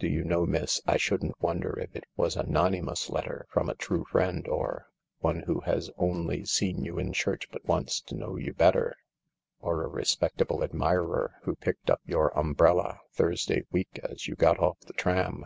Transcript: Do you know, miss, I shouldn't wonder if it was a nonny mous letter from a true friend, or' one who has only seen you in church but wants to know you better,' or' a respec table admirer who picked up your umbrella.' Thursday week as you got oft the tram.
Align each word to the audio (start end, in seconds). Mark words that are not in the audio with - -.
Do 0.00 0.08
you 0.08 0.24
know, 0.24 0.44
miss, 0.44 0.80
I 0.88 0.96
shouldn't 0.96 1.40
wonder 1.40 1.78
if 1.78 1.94
it 1.94 2.02
was 2.16 2.34
a 2.34 2.42
nonny 2.42 2.80
mous 2.82 3.08
letter 3.08 3.46
from 3.48 3.68
a 3.70 3.76
true 3.76 4.04
friend, 4.10 4.44
or' 4.48 4.88
one 5.20 5.42
who 5.44 5.60
has 5.60 5.88
only 5.96 6.44
seen 6.46 6.82
you 6.84 6.98
in 6.98 7.12
church 7.12 7.48
but 7.52 7.64
wants 7.64 8.00
to 8.00 8.16
know 8.16 8.34
you 8.34 8.52
better,' 8.52 8.96
or' 9.60 9.84
a 9.84 9.88
respec 9.88 10.34
table 10.36 10.64
admirer 10.64 11.36
who 11.42 11.54
picked 11.54 11.90
up 11.90 12.00
your 12.04 12.36
umbrella.' 12.36 12.98
Thursday 13.12 13.66
week 13.70 14.00
as 14.02 14.26
you 14.26 14.34
got 14.34 14.58
oft 14.58 14.88
the 14.88 14.94
tram. 14.94 15.44